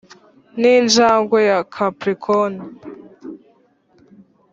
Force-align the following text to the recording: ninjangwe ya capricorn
ninjangwe 0.59 1.39
ya 1.51 1.59
capricorn 1.73 2.53